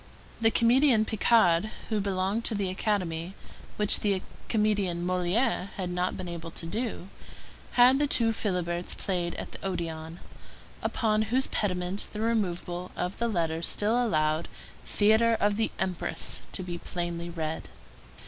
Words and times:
The 0.41 0.49
comedian 0.49 1.05
Picard, 1.05 1.69
who 1.89 1.99
belonged 2.01 2.43
to 2.45 2.55
the 2.55 2.71
Academy, 2.71 3.35
which 3.77 3.99
the 3.99 4.23
comedian 4.49 5.05
Molière 5.05 5.69
had 5.73 5.91
not 5.91 6.17
been 6.17 6.27
able 6.27 6.49
to 6.49 6.65
do, 6.65 7.09
had 7.73 7.99
The 7.99 8.07
Two 8.07 8.33
Philiberts 8.33 8.95
played 8.95 9.35
at 9.35 9.51
the 9.51 9.59
Odéon, 9.59 10.17
upon 10.81 11.21
whose 11.29 11.45
pediment 11.45 12.07
the 12.13 12.19
removal 12.21 12.89
of 12.95 13.19
the 13.19 13.27
letters 13.27 13.67
still 13.67 14.03
allowed 14.03 14.47
THEATRE 14.87 15.37
OF 15.39 15.57
THE 15.57 15.69
EMPRESS 15.77 16.41
to 16.51 16.63
be 16.63 16.79
plainly 16.79 17.29
read. 17.29 17.67